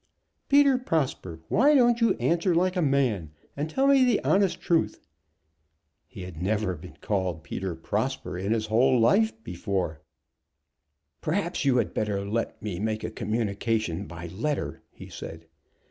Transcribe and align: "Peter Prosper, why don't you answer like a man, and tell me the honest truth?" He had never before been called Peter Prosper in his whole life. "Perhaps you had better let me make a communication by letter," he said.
"Peter 0.49 0.79
Prosper, 0.79 1.41
why 1.47 1.75
don't 1.75 2.01
you 2.01 2.15
answer 2.15 2.55
like 2.55 2.75
a 2.75 2.81
man, 2.81 3.29
and 3.55 3.69
tell 3.69 3.85
me 3.85 4.03
the 4.03 4.19
honest 4.23 4.59
truth?" 4.59 4.99
He 6.07 6.23
had 6.23 6.41
never 6.41 6.73
before 6.73 6.77
been 6.93 6.97
called 7.01 7.43
Peter 7.43 7.75
Prosper 7.75 8.35
in 8.35 8.51
his 8.51 8.65
whole 8.65 8.99
life. 8.99 9.31
"Perhaps 11.21 11.65
you 11.65 11.77
had 11.77 11.93
better 11.93 12.27
let 12.27 12.59
me 12.63 12.79
make 12.79 13.03
a 13.03 13.11
communication 13.11 14.07
by 14.07 14.25
letter," 14.25 14.81
he 14.89 15.07
said. 15.07 15.45